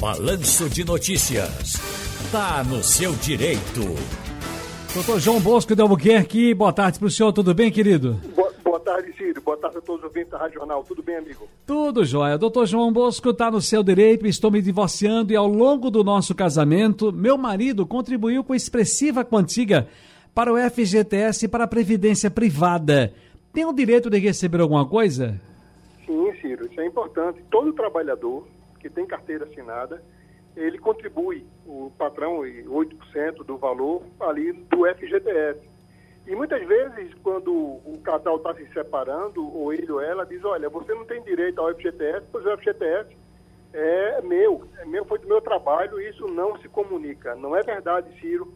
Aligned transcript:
Balanço 0.00 0.66
de 0.70 0.82
Notícias. 0.82 1.74
Tá 2.32 2.64
no 2.64 2.82
seu 2.82 3.12
direito. 3.16 3.82
Doutor 4.94 5.20
João 5.20 5.38
Bosco 5.38 5.76
de 5.76 5.82
Albuquerque, 5.82 6.54
boa 6.54 6.72
tarde 6.72 6.98
para 6.98 7.06
o 7.06 7.10
senhor, 7.10 7.34
tudo 7.34 7.52
bem, 7.52 7.70
querido? 7.70 8.14
Boa, 8.34 8.50
boa, 8.64 8.80
tarde, 8.80 9.12
Ciro. 9.14 9.42
Boa 9.42 9.58
tarde 9.58 9.76
a 9.76 9.80
todos 9.82 10.00
os 10.00 10.08
ouvintes 10.08 10.30
da 10.30 10.38
Rádio 10.38 10.54
Jornal. 10.54 10.82
Tudo 10.84 11.02
bem, 11.02 11.16
amigo? 11.16 11.46
Tudo 11.66 12.02
jóia. 12.02 12.38
Doutor 12.38 12.64
João 12.64 12.90
Bosco 12.90 13.28
está 13.28 13.50
no 13.50 13.60
seu 13.60 13.82
direito, 13.82 14.26
estou 14.26 14.50
me 14.50 14.62
divorciando 14.62 15.34
e 15.34 15.36
ao 15.36 15.46
longo 15.46 15.90
do 15.90 16.02
nosso 16.02 16.34
casamento, 16.34 17.12
meu 17.12 17.36
marido 17.36 17.86
contribuiu 17.86 18.42
com 18.42 18.54
expressiva 18.54 19.22
quantia 19.22 19.86
para 20.34 20.50
o 20.50 20.56
FGTS 20.56 21.44
e 21.44 21.48
para 21.48 21.64
a 21.64 21.68
Previdência 21.68 22.30
Privada. 22.30 23.12
Tem 23.52 23.66
o 23.66 23.72
direito 23.74 24.08
de 24.08 24.18
receber 24.18 24.62
alguma 24.62 24.86
coisa? 24.86 25.38
Sim, 26.06 26.32
Ciro, 26.40 26.66
isso 26.70 26.80
é 26.80 26.86
importante. 26.86 27.38
Todo 27.50 27.70
trabalhador 27.74 28.46
que 28.80 28.90
tem 28.90 29.06
carteira 29.06 29.44
assinada, 29.44 30.02
ele 30.56 30.78
contribui, 30.78 31.46
o 31.66 31.92
patrão, 31.96 32.40
8% 32.40 33.44
do 33.44 33.56
valor 33.56 34.02
ali 34.18 34.52
do 34.52 34.84
FGTS. 34.86 35.60
E 36.26 36.34
muitas 36.34 36.66
vezes, 36.66 37.14
quando 37.22 37.52
o 37.52 38.00
casal 38.02 38.36
está 38.36 38.54
se 38.54 38.66
separando, 38.72 39.42
ou 39.56 39.72
ele 39.72 39.90
ou 39.90 40.00
ela, 40.00 40.26
diz, 40.26 40.44
olha, 40.44 40.68
você 40.68 40.94
não 40.94 41.04
tem 41.04 41.22
direito 41.22 41.60
ao 41.60 41.74
FGTS, 41.74 42.26
pois 42.30 42.44
o 42.44 42.56
FGTS 42.58 43.16
é 43.72 44.20
meu, 44.22 44.68
é 44.78 44.84
meu, 44.84 45.04
foi 45.04 45.18
do 45.18 45.28
meu 45.28 45.40
trabalho, 45.40 46.00
isso 46.00 46.26
não 46.26 46.58
se 46.58 46.68
comunica. 46.68 47.34
Não 47.36 47.56
é 47.56 47.62
verdade, 47.62 48.08
Ciro. 48.20 48.52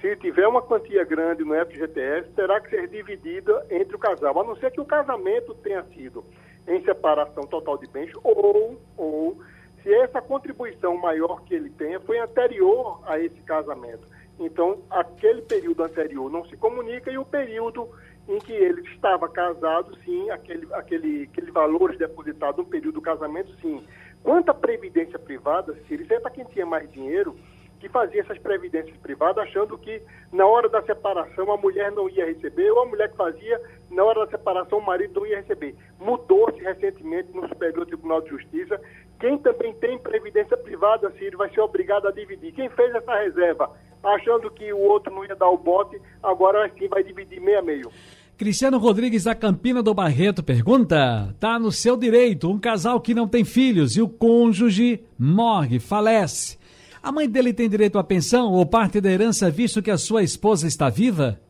Se 0.00 0.16
tiver 0.16 0.46
uma 0.46 0.62
quantia 0.62 1.04
grande 1.04 1.44
no 1.44 1.54
FGTS, 1.54 2.30
terá 2.36 2.60
que 2.60 2.70
ser 2.70 2.88
dividida 2.88 3.66
entre 3.70 3.96
o 3.96 3.98
casal, 3.98 4.38
a 4.38 4.44
não 4.44 4.56
ser 4.56 4.70
que 4.70 4.80
o 4.80 4.84
casamento 4.84 5.54
tenha 5.54 5.82
sido 5.94 6.24
em 6.66 6.82
separação 6.84 7.46
total 7.46 7.78
de 7.78 7.86
bens, 7.88 8.10
ou, 8.22 8.78
ou 8.96 9.38
se 9.82 9.92
essa 9.92 10.22
contribuição 10.22 10.96
maior 10.96 11.42
que 11.42 11.54
ele 11.54 11.70
tenha 11.70 12.00
foi 12.00 12.18
anterior 12.18 13.00
a 13.04 13.18
esse 13.18 13.40
casamento. 13.42 14.06
Então, 14.38 14.78
aquele 14.90 15.42
período 15.42 15.82
anterior 15.82 16.30
não 16.30 16.44
se 16.46 16.56
comunica 16.56 17.10
e 17.10 17.18
o 17.18 17.24
período 17.24 17.88
em 18.28 18.38
que 18.38 18.52
ele 18.52 18.82
estava 18.82 19.28
casado, 19.28 19.96
sim, 20.04 20.30
aquele, 20.30 20.66
aquele, 20.72 21.28
aquele 21.30 21.50
valor 21.50 21.96
depositado 21.96 22.58
no 22.58 22.64
período 22.64 22.94
do 22.94 23.00
casamento, 23.00 23.52
sim. 23.60 23.84
Quanto 24.22 24.50
à 24.50 24.54
previdência 24.54 25.18
privada, 25.18 25.76
se 25.86 25.94
é 25.94 26.20
para 26.20 26.30
quem 26.30 26.44
tinha 26.44 26.64
mais 26.64 26.90
dinheiro, 26.92 27.36
que 27.82 27.88
fazia 27.88 28.20
essas 28.20 28.38
previdências 28.38 28.96
privadas 28.98 29.42
achando 29.42 29.76
que 29.76 30.00
na 30.32 30.46
hora 30.46 30.68
da 30.68 30.80
separação 30.82 31.50
a 31.50 31.56
mulher 31.56 31.90
não 31.90 32.08
ia 32.08 32.26
receber, 32.26 32.70
ou 32.70 32.82
a 32.82 32.86
mulher 32.86 33.10
que 33.10 33.16
fazia, 33.16 33.60
na 33.90 34.04
hora 34.04 34.24
da 34.24 34.30
separação 34.30 34.78
o 34.78 34.86
marido 34.86 35.18
não 35.18 35.26
ia 35.26 35.38
receber. 35.38 35.74
Mudou-se 35.98 36.62
recentemente 36.62 37.34
no 37.34 37.48
Superior 37.48 37.84
Tribunal 37.84 38.20
de 38.20 38.30
Justiça. 38.30 38.80
Quem 39.18 39.36
também 39.38 39.74
tem 39.74 39.98
previdência 39.98 40.56
privada, 40.56 41.10
Ciro, 41.18 41.38
vai 41.38 41.50
ser 41.50 41.60
obrigado 41.60 42.06
a 42.06 42.12
dividir. 42.12 42.52
Quem 42.52 42.68
fez 42.70 42.94
essa 42.94 43.14
reserva 43.16 43.68
achando 44.00 44.48
que 44.48 44.72
o 44.72 44.78
outro 44.78 45.12
não 45.12 45.24
ia 45.24 45.34
dar 45.34 45.48
o 45.48 45.58
bote, 45.58 46.00
agora 46.22 46.70
sim 46.78 46.86
vai 46.86 47.02
dividir 47.02 47.40
meio 47.40 47.58
a 47.58 47.62
meio. 47.62 47.90
Cristiano 48.36 48.78
Rodrigues 48.78 49.24
da 49.24 49.34
Campina 49.34 49.82
do 49.82 49.92
Barreto 49.92 50.40
pergunta: 50.40 51.34
tá 51.40 51.58
no 51.58 51.72
seu 51.72 51.96
direito 51.96 52.48
um 52.48 52.60
casal 52.60 53.00
que 53.00 53.12
não 53.12 53.26
tem 53.26 53.44
filhos 53.44 53.96
e 53.96 54.02
o 54.02 54.08
cônjuge 54.08 55.02
morre, 55.18 55.80
falece. 55.80 56.61
A 57.02 57.10
mãe 57.10 57.28
dele 57.28 57.52
tem 57.52 57.68
direito 57.68 57.98
à 57.98 58.04
pensão 58.04 58.52
ou 58.52 58.64
parte 58.64 59.00
da 59.00 59.10
herança, 59.10 59.50
visto 59.50 59.82
que 59.82 59.90
a 59.90 59.98
sua 59.98 60.22
esposa 60.22 60.68
está 60.68 60.88
viva? 60.88 61.40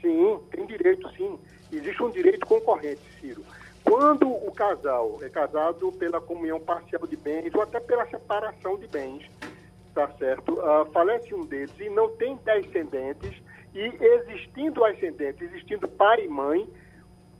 Sim, 0.00 0.40
tem 0.50 0.66
direito, 0.66 1.08
sim. 1.16 1.38
Existe 1.70 2.02
um 2.02 2.10
direito 2.10 2.44
concorrente, 2.44 3.00
Ciro. 3.20 3.44
Quando 3.84 4.28
o 4.28 4.50
casal 4.50 5.20
é 5.22 5.28
casado 5.28 5.92
pela 5.92 6.20
comunhão 6.20 6.58
parcial 6.58 7.06
de 7.06 7.16
bens 7.16 7.54
ou 7.54 7.62
até 7.62 7.78
pela 7.78 8.04
separação 8.06 8.76
de 8.76 8.88
bens, 8.88 9.30
tá 9.94 10.10
certo? 10.18 10.54
Uh, 10.54 10.90
falece 10.92 11.32
um 11.32 11.46
deles 11.46 11.72
e 11.78 11.88
não 11.88 12.08
tem 12.16 12.36
descendentes, 12.44 13.40
e 13.72 13.80
existindo 13.80 14.84
ascendentes, 14.84 15.40
existindo 15.40 15.86
pai 15.86 16.24
e 16.24 16.28
mãe, 16.28 16.68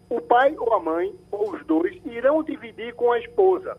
o 0.09 0.21
pai 0.21 0.55
ou 0.57 0.73
a 0.73 0.81
mãe, 0.81 1.13
ou 1.33 1.53
os 1.53 1.67
dois, 1.67 2.01
irão 2.07 2.45
dividir 2.45 2.95
com 2.95 3.11
a 3.11 3.19
esposa. 3.19 3.77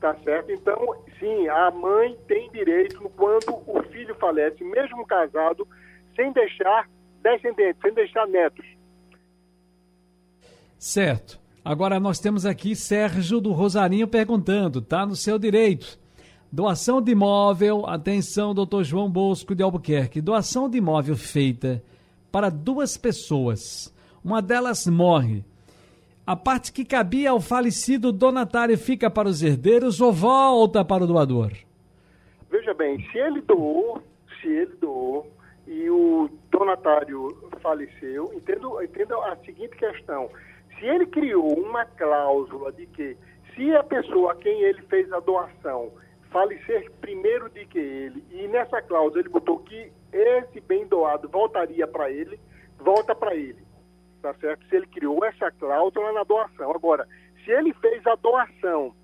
Tá 0.00 0.14
certo? 0.22 0.52
Então, 0.52 0.76
sim, 1.18 1.48
a 1.48 1.70
mãe 1.70 2.16
tem 2.28 2.50
direito 2.50 3.00
quando 3.16 3.48
o 3.66 3.82
filho 3.84 4.14
falece, 4.14 4.62
mesmo 4.62 5.04
casado, 5.06 5.66
sem 6.14 6.32
deixar 6.32 6.88
descendentes, 7.20 7.80
sem 7.82 7.92
deixar 7.92 8.26
netos. 8.28 8.64
Certo. 10.78 11.40
Agora 11.64 11.98
nós 11.98 12.20
temos 12.20 12.46
aqui 12.46 12.76
Sérgio 12.76 13.40
do 13.40 13.52
Rosarinho 13.52 14.06
perguntando, 14.06 14.80
tá 14.80 15.04
no 15.04 15.16
seu 15.16 15.38
direito. 15.38 15.98
Doação 16.50 17.02
de 17.02 17.12
imóvel, 17.12 17.84
atenção, 17.84 18.54
doutor 18.54 18.84
João 18.84 19.10
Bosco 19.10 19.54
de 19.54 19.62
Albuquerque. 19.62 20.20
Doação 20.20 20.68
de 20.70 20.78
imóvel 20.78 21.16
feita 21.16 21.82
para 22.32 22.48
duas 22.48 22.96
pessoas. 22.96 23.94
Uma 24.24 24.40
delas 24.40 24.86
morre 24.86 25.44
a 26.28 26.36
parte 26.36 26.74
que 26.74 26.84
cabia 26.84 27.30
ao 27.30 27.40
falecido 27.40 28.12
donatário 28.12 28.76
fica 28.76 29.08
para 29.08 29.26
os 29.26 29.42
herdeiros 29.42 29.98
ou 29.98 30.12
volta 30.12 30.84
para 30.84 31.04
o 31.04 31.06
doador? 31.06 31.52
Veja 32.50 32.74
bem, 32.74 33.00
se 33.10 33.16
ele 33.16 33.40
doou, 33.40 34.02
se 34.38 34.46
ele 34.46 34.74
doou 34.78 35.26
e 35.66 35.88
o 35.88 36.28
donatário 36.50 37.34
faleceu, 37.62 38.30
entendo, 38.34 38.82
entendo 38.82 39.14
a 39.22 39.36
seguinte 39.36 39.74
questão. 39.74 40.28
Se 40.78 40.84
ele 40.84 41.06
criou 41.06 41.58
uma 41.58 41.86
cláusula 41.86 42.72
de 42.72 42.84
que 42.88 43.16
se 43.54 43.74
a 43.74 43.82
pessoa 43.82 44.32
a 44.32 44.36
quem 44.36 44.60
ele 44.64 44.82
fez 44.82 45.10
a 45.10 45.20
doação 45.20 45.90
falecer 46.30 46.92
primeiro 47.00 47.48
de 47.48 47.64
que 47.64 47.78
ele, 47.78 48.22
e 48.32 48.46
nessa 48.48 48.82
cláusula 48.82 49.20
ele 49.20 49.30
botou 49.30 49.60
que 49.60 49.90
esse 50.12 50.60
bem 50.60 50.86
doado 50.88 51.26
voltaria 51.26 51.86
para 51.86 52.10
ele, 52.10 52.38
volta 52.78 53.14
para 53.14 53.34
ele 53.34 53.66
tá 54.20 54.34
certo? 54.34 54.66
Se 54.66 54.76
ele 54.76 54.86
criou 54.86 55.24
essa 55.24 55.50
cláusula 55.52 56.12
na 56.12 56.24
doação. 56.24 56.70
Agora, 56.70 57.06
se 57.44 57.50
ele 57.50 57.72
fez 57.74 58.06
a 58.06 58.14
doação 58.16 58.94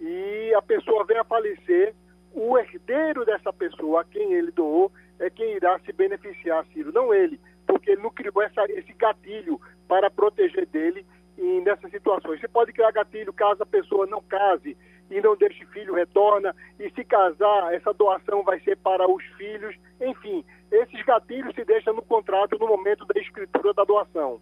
e 0.00 0.54
a 0.54 0.62
pessoa 0.62 1.04
vem 1.04 1.18
a 1.18 1.24
falecer, 1.24 1.94
o 2.32 2.58
herdeiro 2.58 3.24
dessa 3.24 3.52
pessoa, 3.52 4.00
a 4.00 4.04
quem 4.04 4.32
ele 4.32 4.50
doou, 4.50 4.90
é 5.18 5.30
quem 5.30 5.54
irá 5.54 5.78
se 5.80 5.92
beneficiar, 5.92 6.64
Ciro, 6.72 6.92
não 6.92 7.12
ele, 7.12 7.40
porque 7.66 7.92
ele 7.92 8.02
não 8.02 8.10
criou 8.10 8.42
essa, 8.42 8.64
esse 8.72 8.92
gatilho 8.94 9.60
para 9.86 10.10
proteger 10.10 10.66
dele 10.66 11.06
e 11.36 11.60
nessas 11.60 11.90
situações. 11.90 12.40
Você 12.40 12.48
pode 12.48 12.72
criar 12.72 12.90
gatilho 12.90 13.32
caso 13.32 13.62
a 13.62 13.66
pessoa 13.66 14.06
não 14.06 14.22
case 14.22 14.76
e 15.10 15.20
não 15.20 15.36
deixe 15.36 15.64
filho, 15.66 15.94
retorna, 15.94 16.54
e 16.80 16.90
se 16.90 17.04
casar, 17.04 17.74
essa 17.74 17.92
doação 17.92 18.42
vai 18.42 18.58
ser 18.60 18.78
para 18.78 19.06
os 19.06 19.22
filhos, 19.36 19.76
enfim, 20.00 20.42
esses 20.70 21.02
gatilhos 21.04 21.54
se 21.54 21.64
deixam 21.64 21.92
no 21.92 22.02
contrato 22.02 22.58
no 22.58 22.66
momento 22.66 23.04
da 23.04 23.20
escritura 23.20 23.74
da 23.74 23.84
doação. 23.84 24.40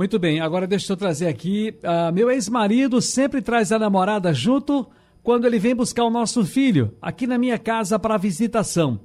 Muito 0.00 0.18
bem, 0.18 0.40
agora 0.40 0.66
deixa 0.66 0.90
eu 0.90 0.96
trazer 0.96 1.28
aqui. 1.28 1.78
Uh, 1.84 2.10
meu 2.10 2.30
ex-marido 2.30 3.02
sempre 3.02 3.42
traz 3.42 3.70
a 3.70 3.78
namorada 3.78 4.32
junto 4.32 4.86
quando 5.22 5.46
ele 5.46 5.58
vem 5.58 5.76
buscar 5.76 6.04
o 6.04 6.10
nosso 6.10 6.42
filho 6.42 6.96
aqui 7.02 7.26
na 7.26 7.36
minha 7.36 7.58
casa 7.58 7.98
para 7.98 8.16
visitação. 8.16 8.98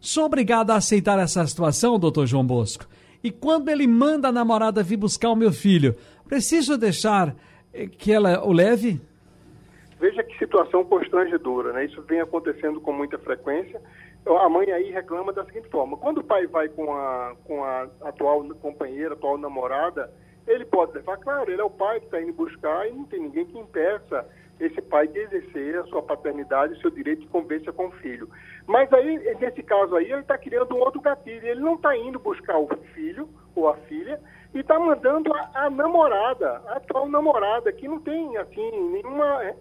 Sou 0.00 0.24
obrigado 0.24 0.70
a 0.70 0.76
aceitar 0.76 1.18
essa 1.18 1.46
situação, 1.46 1.98
doutor 1.98 2.26
João 2.26 2.42
Bosco. 2.42 2.86
E 3.22 3.30
quando 3.30 3.68
ele 3.68 3.86
manda 3.86 4.28
a 4.28 4.32
namorada 4.32 4.82
vir 4.82 4.96
buscar 4.96 5.28
o 5.28 5.36
meu 5.36 5.52
filho, 5.52 5.94
preciso 6.26 6.78
deixar 6.78 7.36
eh, 7.74 7.86
que 7.86 8.10
ela 8.10 8.42
o 8.42 8.50
leve? 8.50 8.98
Veja 10.00 10.22
que 10.22 10.38
situação 10.38 10.82
constrangedora, 10.86 11.74
né? 11.74 11.84
Isso 11.84 12.00
vem 12.08 12.18
acontecendo 12.18 12.80
com 12.80 12.94
muita 12.94 13.18
frequência. 13.18 13.78
A 14.26 14.48
mãe 14.48 14.70
aí 14.72 14.90
reclama 14.90 15.34
da 15.34 15.44
seguinte 15.44 15.68
forma: 15.68 15.98
quando 15.98 16.18
o 16.18 16.24
pai 16.24 16.46
vai 16.46 16.70
com 16.70 16.90
a, 16.94 17.34
com 17.44 17.62
a 17.62 17.86
atual 18.04 18.42
companheira, 18.62 19.12
atual 19.12 19.36
namorada, 19.36 20.10
ele 20.46 20.64
pode 20.64 20.92
levar, 20.92 21.16
claro, 21.18 21.50
ele 21.50 21.60
é 21.60 21.64
o 21.64 21.70
pai 21.70 22.00
que 22.00 22.06
está 22.06 22.20
indo 22.20 22.32
buscar 22.32 22.88
e 22.88 22.92
não 22.92 23.04
tem 23.04 23.20
ninguém 23.20 23.46
que 23.46 23.58
impeça 23.58 24.26
esse 24.60 24.80
pai 24.82 25.08
de 25.08 25.18
exercer 25.18 25.78
a 25.78 25.84
sua 25.84 26.02
paternidade, 26.02 26.74
o 26.74 26.80
seu 26.80 26.90
direito 26.90 27.22
de 27.22 27.28
convivência 27.28 27.72
com 27.72 27.86
o 27.86 27.92
filho. 27.92 28.28
Mas 28.66 28.92
aí, 28.92 29.36
nesse 29.40 29.62
caso 29.62 29.96
aí, 29.96 30.12
ele 30.12 30.20
está 30.20 30.36
criando 30.36 30.74
um 30.74 30.80
outro 30.80 31.00
gatilho. 31.00 31.46
Ele 31.46 31.60
não 31.60 31.74
está 31.74 31.96
indo 31.96 32.18
buscar 32.18 32.58
o 32.58 32.68
filho 32.94 33.28
ou 33.54 33.68
a 33.68 33.76
filha 33.76 34.20
e 34.54 34.60
está 34.60 34.78
mandando 34.78 35.32
a, 35.34 35.50
a, 35.54 35.70
namorada, 35.70 36.62
a 36.66 36.76
atual 36.76 37.08
namorada, 37.08 37.72
que 37.72 37.88
não 37.88 38.00
tem, 38.00 38.36
assim, 38.36 38.70
nenhuma 38.92 39.54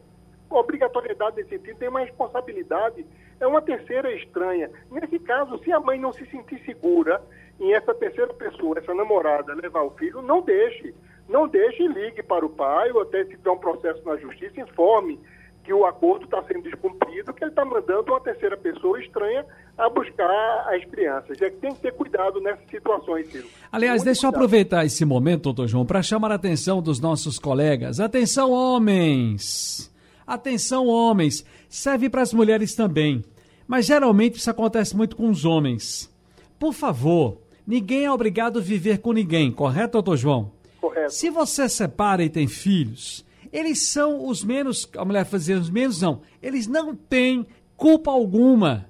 obrigatoriedade 0.49 1.37
nesse 1.37 1.49
sentido, 1.49 1.77
tem 1.77 1.89
uma 1.89 2.01
responsabilidade. 2.01 3.05
É 3.39 3.47
uma 3.47 3.61
terceira 3.61 4.11
estranha. 4.13 4.69
Nesse 4.91 5.17
caso, 5.19 5.57
se 5.59 5.71
a 5.71 5.79
mãe 5.79 5.97
não 5.97 6.11
se 6.11 6.25
sentir 6.25 6.59
segura 6.65 7.21
em 7.59 7.73
essa 7.73 7.93
terceira 7.93 8.33
pessoa, 8.33 8.77
essa 8.77 8.93
namorada, 8.93 9.53
levar 9.53 9.83
o 9.83 9.91
filho, 9.91 10.21
não 10.21 10.41
deixe. 10.41 10.93
Não 11.27 11.47
deixe 11.47 11.83
e 11.83 11.87
ligue 11.87 12.23
para 12.23 12.45
o 12.45 12.49
pai, 12.49 12.91
ou 12.91 13.01
até 13.01 13.23
se 13.23 13.31
tiver 13.31 13.51
um 13.51 13.57
processo 13.57 14.01
na 14.03 14.17
justiça, 14.17 14.59
informe 14.59 15.19
que 15.63 15.73
o 15.73 15.85
acordo 15.85 16.25
está 16.25 16.41
sendo 16.43 16.63
descumprido, 16.63 17.31
que 17.31 17.43
ele 17.43 17.51
está 17.51 17.63
mandando 17.63 18.11
uma 18.11 18.19
terceira 18.19 18.57
pessoa 18.57 18.99
estranha 18.99 19.45
a 19.77 19.87
buscar 19.87 20.27
as 20.73 20.83
crianças. 20.85 21.39
É 21.39 21.49
que 21.51 21.57
tem 21.57 21.73
que 21.75 21.81
ter 21.81 21.93
cuidado 21.93 22.41
nessas 22.41 22.67
situações, 22.71 23.27
Ciro. 23.27 23.47
Aliás, 23.71 23.97
Muito 23.97 24.05
deixa 24.05 24.21
cuidado. 24.21 24.33
eu 24.33 24.37
aproveitar 24.37 24.85
esse 24.85 25.05
momento, 25.05 25.43
doutor 25.43 25.67
João, 25.67 25.85
para 25.85 26.01
chamar 26.01 26.31
a 26.31 26.35
atenção 26.35 26.81
dos 26.81 26.99
nossos 26.99 27.37
colegas. 27.37 27.99
Atenção, 27.99 28.51
homens! 28.51 29.93
Atenção, 30.25 30.87
homens, 30.87 31.45
serve 31.67 32.09
para 32.09 32.21
as 32.21 32.33
mulheres 32.33 32.73
também. 32.73 33.23
Mas 33.67 33.85
geralmente 33.85 34.37
isso 34.37 34.49
acontece 34.49 34.95
muito 34.95 35.15
com 35.15 35.29
os 35.29 35.45
homens. 35.45 36.11
Por 36.59 36.73
favor, 36.73 37.37
ninguém 37.69 38.05
é 38.05 38.11
obrigado 38.11 38.57
a 38.57 38.61
viver 38.61 38.97
com 38.97 39.13
ninguém, 39.13 39.51
correto, 39.51 39.93
doutor 39.93 40.17
João? 40.17 40.51
Correto. 40.81 41.13
Se 41.13 41.29
você 41.29 41.69
separa 41.69 42.23
e 42.23 42.29
tem 42.29 42.47
filhos, 42.47 43.23
eles 43.53 43.87
são 43.87 44.27
os 44.27 44.43
menos, 44.43 44.89
a 44.97 45.05
mulher 45.05 45.23
fazia 45.23 45.57
os 45.57 45.69
menos 45.69 46.01
não, 46.01 46.21
eles 46.41 46.65
não 46.65 46.95
têm 46.95 47.45
culpa 47.77 48.09
alguma. 48.09 48.89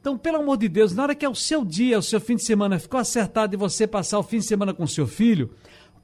Então, 0.00 0.18
pelo 0.18 0.36
amor 0.36 0.58
de 0.58 0.68
Deus, 0.68 0.94
na 0.94 1.02
hora 1.02 1.14
que 1.14 1.24
é 1.24 1.28
o 1.28 1.34
seu 1.34 1.64
dia, 1.64 1.98
o 1.98 2.02
seu 2.02 2.20
fim 2.20 2.36
de 2.36 2.44
semana 2.44 2.78
ficou 2.78 3.00
acertado 3.00 3.50
de 3.50 3.56
você 3.56 3.86
passar 3.86 4.18
o 4.18 4.22
fim 4.22 4.38
de 4.38 4.44
semana 4.44 4.74
com 4.74 4.86
seu 4.86 5.06
filho, 5.06 5.50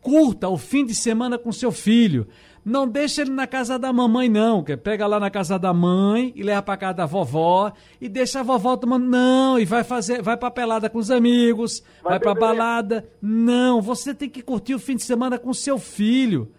curta 0.07 0.49
o 0.49 0.57
fim 0.57 0.87
de 0.87 0.95
semana 0.95 1.37
com 1.37 1.51
seu 1.51 1.73
filho. 1.73 2.29
Não 2.65 2.87
deixa 2.87 3.23
ele 3.23 3.33
na 3.33 3.45
casa 3.45 3.77
da 3.77 3.93
mamãe, 3.93 4.29
não. 4.29 4.63
Que 4.63 4.77
pega 4.77 5.05
lá 5.05 5.19
na 5.19 5.31
casa 5.31 5.59
da 5.59 5.75
mãe 5.75 6.33
e 6.37 6.45
leva 6.45 6.63
para 6.63 6.77
casa 6.77 6.95
da 6.95 7.07
vovó 7.07 7.73
e 8.01 8.09
deixa 8.09 8.39
a 8.39 8.43
vovó 8.45 8.77
tomando. 8.77 9.05
Não, 9.05 9.59
e 9.59 9.65
vai 9.65 9.83
fazer, 9.83 10.23
vai 10.23 10.37
pra 10.37 10.49
pelada 10.49 10.89
com 10.89 10.99
os 10.99 11.11
amigos, 11.11 11.83
vai, 12.05 12.13
vai 12.13 12.21
pra 12.21 12.35
balada. 12.37 13.09
Não, 13.21 13.83
você 13.83 14.15
tem 14.15 14.29
que 14.29 14.43
curtir 14.43 14.77
o 14.77 14.79
fim 14.79 14.95
de 14.95 15.03
semana 15.03 15.41
com 15.41 15.53
seu 15.53 15.77
filho. 15.77 16.53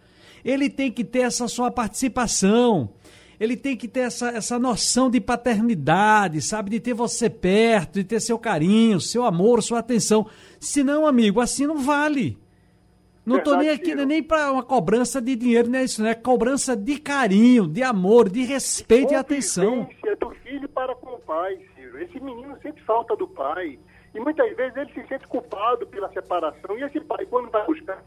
Ele 0.44 0.70
tem 0.70 0.92
que 0.92 1.06
ter 1.06 1.20
essa 1.20 1.48
sua 1.48 1.72
participação 1.72 2.90
ele 3.40 3.56
tem 3.56 3.78
que 3.78 3.88
ter 3.88 4.00
essa, 4.00 4.30
essa 4.30 4.58
noção 4.58 5.12
de 5.12 5.22
paternidade, 5.22 6.42
sabe? 6.42 6.72
De 6.72 6.80
ter 6.80 6.96
você 6.96 7.30
perto, 7.30 8.00
de 8.00 8.04
ter 8.04 8.20
seu 8.20 8.40
carinho, 8.40 9.00
seu 9.00 9.24
amor, 9.24 9.62
sua 9.62 9.78
atenção. 9.78 10.26
Senão, 10.60 11.06
amigo, 11.06 11.40
assim 11.40 11.68
não 11.68 11.78
vale. 11.78 12.36
Não 13.28 13.40
estou 13.40 13.58
nem 13.58 13.70
aqui 13.70 13.94
nem 13.94 14.24
para 14.24 14.54
uma 14.54 14.64
cobrança 14.64 15.22
de 15.22 15.36
dinheiro, 15.36 15.70
não 15.70 15.80
é 15.80 15.84
isso, 15.84 16.02
né? 16.02 16.16
Cobrança 16.16 16.78
de 16.78 16.98
carinho, 16.98 17.68
de 17.68 17.84
amor, 17.84 18.30
de 18.30 18.44
respeito 18.44 19.12
e 19.12 19.16
atenção. 19.16 19.90
do 20.18 20.30
filho 20.30 20.70
para 20.70 20.96
com 20.96 21.10
o 21.10 21.20
pai, 21.20 21.60
Ciro. 21.76 22.02
Esse 22.02 22.22
menino 22.22 22.58
sente 22.62 22.82
falta 22.84 23.18
do 23.18 23.28
pai. 23.28 23.78
E 24.16 24.20
muitas 24.22 24.56
vezes 24.56 24.78
ele 24.78 24.94
se 24.94 25.06
sente 25.10 25.28
culpado 25.28 25.86
pela 25.88 26.08
separação. 26.14 26.80
E 26.80 26.84
esse 26.84 27.02
pai, 27.02 27.26
quando 27.26 27.50
vai 27.50 27.66
buscar, 27.66 28.02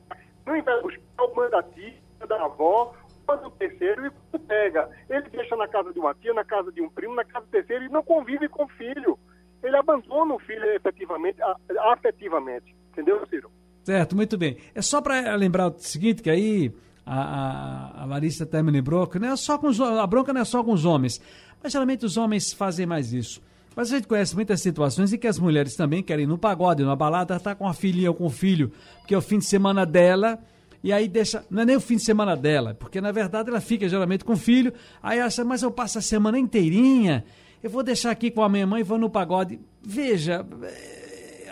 não 0.46 0.62
vai 0.62 0.80
buscar 0.80 1.24
o 1.24 1.36
manda 1.36 1.50
da 1.50 1.62
tia, 1.64 1.94
da 2.26 2.42
avó, 2.42 2.94
quando 3.26 3.48
o 3.48 3.50
terceiro 3.50 4.10
e 4.32 4.38
pega. 4.38 4.88
Ele 5.10 5.28
deixa 5.28 5.54
na 5.54 5.68
casa 5.68 5.92
de 5.92 5.98
uma 5.98 6.14
tia, 6.14 6.32
na 6.32 6.46
casa 6.46 6.72
de 6.72 6.80
um 6.80 6.88
primo, 6.88 7.14
na 7.14 7.26
casa 7.26 7.44
do 7.44 7.50
terceiro 7.50 7.84
e 7.84 7.90
não 7.90 8.02
convive 8.02 8.48
com 8.48 8.64
o 8.64 8.68
filho. 8.68 9.18
Ele 9.62 9.76
abandona 9.76 10.32
o 10.32 10.38
filho 10.38 10.64
efetivamente, 10.70 11.38
afetivamente. 11.78 12.74
Entendeu, 12.90 13.26
Ciro? 13.26 13.50
Certo, 13.90 14.14
muito 14.14 14.38
bem. 14.38 14.56
É 14.72 14.80
só 14.80 15.00
para 15.00 15.34
lembrar 15.34 15.66
o 15.66 15.74
seguinte, 15.76 16.22
que 16.22 16.30
aí 16.30 16.72
a, 17.04 17.22
a, 17.22 18.02
a 18.02 18.04
Larissa 18.04 18.44
até 18.44 18.62
me 18.62 18.70
lembrou 18.70 19.04
que 19.08 19.18
não 19.18 19.32
é 19.32 19.34
só 19.34 19.58
com 19.58 19.66
os, 19.66 19.80
a 19.80 20.06
bronca 20.06 20.32
não 20.32 20.42
é 20.42 20.44
só 20.44 20.62
com 20.62 20.72
os 20.72 20.84
homens, 20.84 21.20
mas 21.60 21.72
geralmente 21.72 22.06
os 22.06 22.16
homens 22.16 22.52
fazem 22.52 22.86
mais 22.86 23.12
isso. 23.12 23.42
Mas 23.74 23.92
a 23.92 23.96
gente 23.96 24.06
conhece 24.06 24.32
muitas 24.36 24.60
situações 24.60 25.12
em 25.12 25.18
que 25.18 25.26
as 25.26 25.40
mulheres 25.40 25.74
também 25.74 26.04
querem 26.04 26.22
ir 26.22 26.28
no 26.28 26.38
pagode, 26.38 26.84
numa 26.84 26.94
balada, 26.94 27.40
tá 27.40 27.52
com 27.52 27.66
a 27.66 27.74
filhinha 27.74 28.10
ou 28.10 28.14
com 28.14 28.26
o 28.26 28.30
filho, 28.30 28.70
porque 29.00 29.12
é 29.12 29.18
o 29.18 29.20
fim 29.20 29.38
de 29.38 29.44
semana 29.44 29.84
dela 29.84 30.38
e 30.84 30.92
aí 30.92 31.08
deixa. 31.08 31.44
Não 31.50 31.62
é 31.62 31.64
nem 31.64 31.74
o 31.74 31.80
fim 31.80 31.96
de 31.96 32.04
semana 32.04 32.36
dela, 32.36 32.76
porque 32.78 33.00
na 33.00 33.10
verdade 33.10 33.50
ela 33.50 33.60
fica 33.60 33.88
geralmente 33.88 34.24
com 34.24 34.34
o 34.34 34.36
filho, 34.36 34.72
aí 35.02 35.18
acha, 35.18 35.44
mas 35.44 35.64
eu 35.64 35.70
passo 35.72 35.98
a 35.98 36.00
semana 36.00 36.38
inteirinha, 36.38 37.24
eu 37.60 37.68
vou 37.68 37.82
deixar 37.82 38.12
aqui 38.12 38.30
com 38.30 38.44
a 38.44 38.48
minha 38.48 38.68
mãe 38.68 38.82
e 38.82 38.84
vou 38.84 38.98
no 38.98 39.10
pagode. 39.10 39.58
Veja, 39.82 40.46
eh, 40.62 40.99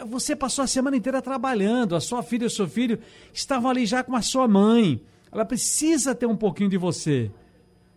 você 0.06 0.37
passou 0.37 0.65
a 0.65 0.67
semana 0.67 0.97
inteira 0.97 1.23
trabalhando, 1.23 1.97
a 1.97 2.00
sua 2.00 2.23
filha 2.23 2.45
e 2.45 2.47
o 2.47 2.50
seu 2.50 2.69
filho 2.69 2.99
estavam 3.33 3.71
ali 3.71 3.87
já 3.87 4.03
com 4.03 4.15
a 4.15 4.23
sua 4.23 4.47
mãe. 4.47 5.03
Ela 5.31 5.45
precisa 5.45 6.15
ter 6.15 6.27
um 6.27 6.37
pouquinho 6.37 6.71
de 6.71 6.77
você. 6.77 7.31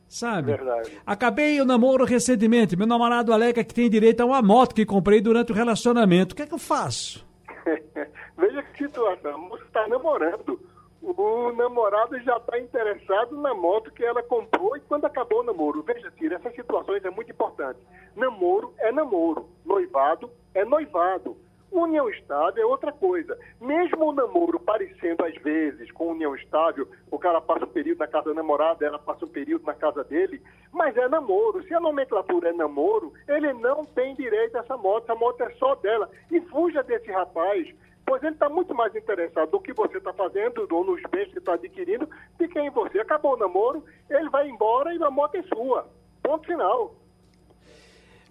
Sabe? 0.07 0.51
Verdade. 0.51 0.91
Acabei 1.05 1.61
o 1.61 1.65
namoro 1.65 2.03
recentemente. 2.03 2.75
Meu 2.75 2.85
namorado 2.85 3.31
alega 3.31 3.63
que 3.63 3.73
tem 3.73 3.89
direito 3.89 4.21
a 4.21 4.25
uma 4.25 4.41
moto 4.41 4.75
que 4.75 4.85
comprei 4.85 5.21
durante 5.21 5.51
o 5.51 5.55
relacionamento. 5.55 6.33
O 6.33 6.35
que 6.35 6.41
é 6.41 6.45
que 6.45 6.53
eu 6.53 6.59
faço? 6.59 7.25
Veja 8.37 8.61
que 8.63 8.85
situação. 8.85 9.47
Você 9.49 9.63
está 9.63 9.87
namorando 9.87 10.59
o 11.01 11.51
namorado 11.53 12.19
já 12.21 12.37
está 12.37 12.59
interessado 12.59 13.35
na 13.37 13.53
moto 13.55 13.91
que 13.91 14.03
ela 14.03 14.21
comprou 14.21 14.77
e 14.77 14.81
quando 14.81 15.05
acabou 15.05 15.39
o 15.39 15.43
namoro. 15.43 15.81
Veja, 15.81 16.11
Ciro, 16.11 16.35
essas 16.35 16.53
situações 16.55 17.03
é 17.03 17.09
muito 17.09 17.31
importante. 17.31 17.79
Namoro 18.15 18.73
é 18.77 18.91
namoro, 18.91 19.49
noivado 19.65 20.29
é 20.53 20.63
noivado. 20.63 21.35
União 21.71 22.09
estável 22.09 22.61
é 22.61 22.65
outra 22.65 22.91
coisa. 22.91 23.37
Mesmo 23.59 24.09
o 24.09 24.11
namoro 24.11 24.59
parecendo 24.59 25.23
às 25.23 25.33
vezes 25.35 25.89
com 25.91 26.11
união 26.11 26.35
estável, 26.35 26.87
o 27.09 27.17
cara 27.17 27.39
passa 27.39 27.63
um 27.63 27.69
período 27.69 27.99
na 27.99 28.07
casa 28.07 28.29
da 28.29 28.35
namorada, 28.35 28.85
ela 28.85 28.99
passa 28.99 29.23
um 29.23 29.29
período 29.29 29.65
na 29.65 29.73
casa 29.73 30.03
dele, 30.03 30.41
mas 30.71 30.97
é 30.97 31.07
namoro. 31.07 31.63
Se 31.63 31.73
a 31.73 31.79
nomenclatura 31.79 32.49
é 32.49 32.53
namoro, 32.53 33.13
ele 33.27 33.53
não 33.53 33.85
tem 33.85 34.13
direito 34.15 34.57
a 34.57 34.59
essa 34.59 34.75
moto, 34.75 35.05
essa 35.05 35.15
moto 35.15 35.41
é 35.41 35.49
só 35.51 35.75
dela. 35.75 36.09
E 36.29 36.41
fuja 36.41 36.83
desse 36.83 37.09
rapaz 37.09 37.73
pois 38.03 38.21
ele 38.23 38.33
está 38.33 38.49
muito 38.49 38.75
mais 38.75 38.93
interessado 38.93 39.51
no 39.53 39.61
que 39.61 39.71
você 39.71 39.97
está 39.97 40.11
fazendo 40.11 40.67
ou 40.69 40.83
nos 40.83 41.01
bens 41.03 41.31
que 41.31 41.37
está 41.37 41.53
adquirindo 41.53 42.09
do 42.37 42.47
que 42.49 42.59
em 42.59 42.69
você. 42.69 42.99
Acabou 42.99 43.35
o 43.35 43.37
namoro, 43.37 43.85
ele 44.09 44.29
vai 44.29 44.49
embora 44.49 44.93
e 44.93 45.01
a 45.01 45.09
moto 45.09 45.35
é 45.35 45.43
sua. 45.43 45.87
Ponto 46.21 46.45
final. 46.45 46.93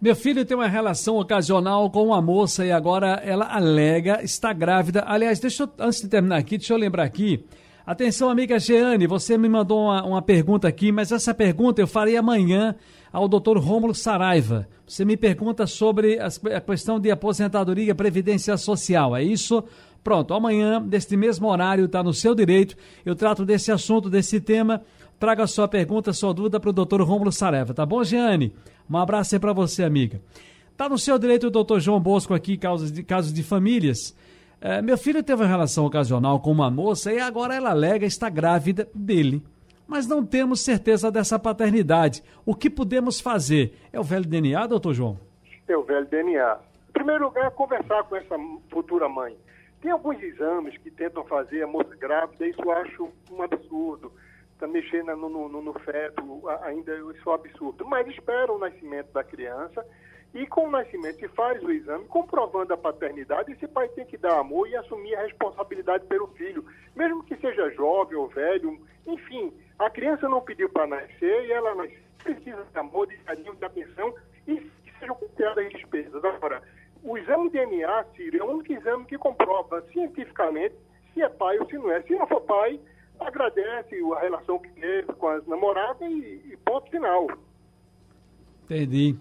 Meu 0.00 0.17
filho 0.17 0.47
tem 0.47 0.56
uma 0.56 0.67
relação 0.67 1.19
ocasional 1.19 1.91
com 1.91 2.06
uma 2.06 2.23
moça 2.23 2.64
e 2.64 2.73
agora 2.73 3.20
ela 3.23 3.44
alega 3.55 4.23
estar 4.23 4.55
grávida. 4.55 5.05
Aliás, 5.06 5.38
deixa 5.38 5.64
eu, 5.64 5.70
antes 5.79 6.00
de 6.00 6.08
terminar 6.08 6.38
aqui, 6.38 6.56
deixa 6.56 6.73
eu 6.73 6.79
lembrar 6.79 7.05
aqui. 7.05 7.44
Atenção, 7.85 8.31
amiga 8.31 8.58
Jeane, 8.58 9.06
você 9.06 9.37
me 9.37 9.47
mandou 9.47 9.79
uma, 9.79 10.02
uma 10.02 10.23
pergunta 10.23 10.67
aqui, 10.67 10.91
mas 10.91 11.12
essa 11.12 11.35
pergunta 11.35 11.82
eu 11.82 11.87
farei 11.87 12.17
amanhã 12.17 12.75
ao 13.12 13.29
doutor 13.29 13.58
Rômulo 13.58 13.94
Saraiva. 13.94 14.67
Você 14.87 15.05
me 15.05 15.19
pergunta 15.19 15.67
sobre 15.67 16.19
a 16.19 16.61
questão 16.62 16.99
de 16.99 17.11
aposentadoria 17.11 17.91
e 17.91 17.94
previdência 17.94 18.56
social, 18.56 19.14
é 19.14 19.23
isso? 19.23 19.62
Pronto, 20.03 20.32
amanhã, 20.32 20.81
deste 20.81 21.14
mesmo 21.14 21.46
horário, 21.46 21.85
está 21.85 22.03
no 22.03 22.14
seu 22.14 22.35
direito. 22.35 22.75
Eu 23.05 23.14
trato 23.14 23.44
desse 23.44 23.70
assunto, 23.70 24.08
desse 24.08 24.41
tema. 24.41 24.81
Traga 25.20 25.46
sua 25.46 25.69
pergunta, 25.69 26.12
sua 26.12 26.34
dúvida 26.34 26.58
para 26.58 26.70
o 26.70 26.72
doutor 26.72 27.00
Rômulo 27.02 27.31
Saraiva, 27.31 27.72
tá 27.72 27.87
bom, 27.87 28.02
Jeane? 28.02 28.52
Um 28.90 28.96
abraço 28.96 29.37
aí 29.37 29.38
para 29.38 29.52
você, 29.52 29.84
amiga. 29.84 30.20
Está 30.72 30.88
no 30.88 30.99
seu 30.99 31.17
direito 31.19 31.46
o 31.46 31.50
doutor 31.50 31.78
João 31.78 32.00
Bosco 32.00 32.34
aqui, 32.34 32.56
casos 32.56 32.90
de, 32.90 33.02
casos 33.05 33.32
de 33.32 33.43
famílias. 33.43 34.17
É, 34.61 34.82
meu 34.82 34.99
filho 34.99 35.22
teve 35.22 35.43
uma 35.43 35.49
relação 35.49 35.84
ocasional 35.87 36.40
com 36.40 36.50
uma 36.50 36.70
moça 36.70 37.12
e 37.12 37.20
agora 37.20 37.55
ela 37.55 37.70
alega 37.70 38.05
estar 38.05 38.31
grávida 38.31 38.88
dele 38.93 39.44
mas 39.90 40.06
não 40.06 40.25
temos 40.25 40.61
certeza 40.61 41.11
dessa 41.11 41.37
paternidade. 41.37 42.22
O 42.46 42.55
que 42.55 42.70
podemos 42.70 43.20
fazer? 43.20 43.74
É 43.93 43.98
o 43.98 44.05
velho 44.05 44.24
DNA, 44.24 44.65
doutor 44.69 44.94
João? 44.94 45.19
É 45.67 45.77
o 45.77 45.82
velho 45.82 46.06
DNA. 46.06 46.58
Em 46.89 46.93
primeiro 46.93 47.24
lugar, 47.24 47.50
conversar 47.50 48.05
com 48.05 48.15
essa 48.15 48.36
futura 48.70 49.08
mãe. 49.08 49.36
Tem 49.82 49.91
alguns 49.91 50.22
exames 50.22 50.79
que 50.79 50.93
tentam 50.93 51.24
fazer 51.24 51.65
a 51.65 51.67
moça 51.67 51.96
grávida, 51.96 52.46
isso 52.46 52.62
eu 52.62 52.70
acho 52.70 53.08
um 53.32 53.43
absurdo. 53.43 54.12
Está 54.60 54.69
mexendo 54.69 55.17
no, 55.17 55.48
no, 55.48 55.62
no, 55.62 55.72
feto, 55.81 56.22
ainda 56.60 56.94
isso 56.94 57.22
é 57.26 57.31
um 57.31 57.32
absurdo. 57.32 57.82
Mas 57.86 58.06
espera 58.08 58.52
o 58.52 58.58
nascimento 58.58 59.10
da 59.10 59.24
criança 59.24 59.82
e 60.34 60.46
com 60.46 60.67
o 60.67 60.70
nascimento 60.70 61.26
faz 61.31 61.62
o 61.62 61.72
exame, 61.72 62.05
comprovando 62.05 62.74
a 62.74 62.76
paternidade, 62.76 63.52
esse 63.52 63.67
pai 63.67 63.88
tem 63.88 64.05
que 64.05 64.19
dar 64.19 64.38
amor 64.38 64.69
e 64.69 64.76
assumir 64.76 65.14
a 65.14 65.22
responsabilidade 65.22 66.05
pelo 66.05 66.26
filho, 66.34 66.62
mesmo 66.94 67.24
que 67.24 67.36
seja 67.36 67.70
jovem 67.70 68.19
ou 68.19 68.29
velho, 68.29 68.79
enfim, 69.06 69.50
a 69.79 69.88
criança 69.88 70.29
não 70.29 70.43
pediu 70.43 70.69
para 70.69 70.86
nascer 70.86 71.46
e 71.46 71.52
ela 71.52 71.74
precisa 72.22 72.62
de 72.62 72.79
amor, 72.79 73.06
de 73.06 73.17
carinho, 73.17 73.56
de 73.56 73.64
atenção 73.64 74.14
e 74.46 74.56
que 74.56 74.98
sejam 74.98 75.14
consideradas 75.14 75.64
as 75.64 75.72
despesas. 75.72 76.22
Agora, 76.22 76.62
o 77.02 77.17
exame 77.17 77.48
DNA, 77.48 78.05
Ciro, 78.14 78.36
é 78.36 78.43
o 78.43 78.50
único 78.50 78.74
exame 78.74 79.06
que 79.06 79.17
comprova 79.17 79.81
cientificamente 79.90 80.74
se 81.14 81.22
é 81.22 81.31
pai 81.31 81.58
ou 81.58 81.67
se 81.67 81.79
não 81.79 81.90
é. 81.90 82.02
Se 82.02 82.14
não 82.14 82.26
for 82.26 82.43
pai, 82.43 82.79
agradece 83.20 83.96
a 84.17 84.20
relação 84.20 84.58
que 84.58 84.70
teve 84.70 85.12
com 85.12 85.29
as 85.29 85.46
namoradas 85.46 86.10
e, 86.10 86.53
e 86.53 86.56
ponto 86.65 86.91
final. 86.91 87.27
Entendi. 88.65 89.17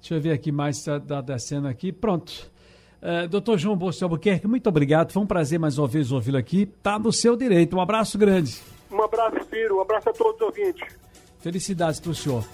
Deixa 0.00 0.14
eu 0.14 0.20
ver 0.20 0.32
aqui 0.32 0.52
mais, 0.52 0.76
está 0.78 1.00
tá 1.00 1.20
descendo 1.20 1.66
aqui. 1.66 1.92
Pronto. 1.92 2.50
Uh, 3.02 3.28
doutor 3.28 3.58
João 3.58 3.76
Bolso 3.76 4.04
Albuquerque, 4.04 4.46
muito 4.46 4.68
obrigado. 4.68 5.12
Foi 5.12 5.22
um 5.22 5.26
prazer 5.26 5.58
mais 5.58 5.78
uma 5.78 5.86
vez 5.86 6.10
ouvi-lo 6.10 6.38
aqui. 6.38 6.62
Está 6.62 6.98
no 6.98 7.12
seu 7.12 7.36
direito. 7.36 7.76
Um 7.76 7.80
abraço 7.80 8.16
grande. 8.16 8.60
Um 8.90 9.02
abraço, 9.02 9.44
Ciro. 9.50 9.78
Um 9.78 9.80
abraço 9.80 10.08
a 10.08 10.12
todos 10.12 10.40
os 10.40 10.46
ouvintes. 10.46 10.96
Felicidades 11.38 12.00
para 12.00 12.10
o 12.10 12.14
senhor. 12.14 12.44